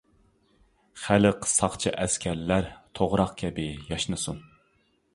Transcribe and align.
خەلق 1.01 1.45
ساقچى 1.51 1.95
ئەسكەرلەر، 1.99 2.73
توغراق 3.01 3.39
كەبى 3.45 3.71
ياشنىسۇن. 3.95 4.45